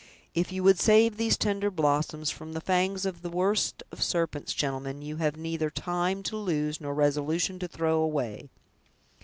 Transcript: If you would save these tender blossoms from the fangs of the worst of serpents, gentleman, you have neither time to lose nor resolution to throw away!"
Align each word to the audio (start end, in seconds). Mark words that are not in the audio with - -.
If 0.33 0.51
you 0.51 0.63
would 0.63 0.79
save 0.79 1.17
these 1.17 1.37
tender 1.37 1.69
blossoms 1.69 2.31
from 2.31 2.53
the 2.53 2.59
fangs 2.59 3.05
of 3.05 3.21
the 3.21 3.29
worst 3.29 3.83
of 3.91 4.01
serpents, 4.01 4.51
gentleman, 4.51 5.03
you 5.03 5.17
have 5.17 5.37
neither 5.37 5.69
time 5.69 6.23
to 6.23 6.37
lose 6.37 6.81
nor 6.81 6.95
resolution 6.95 7.59
to 7.59 7.67
throw 7.67 7.99
away!" 8.01 8.49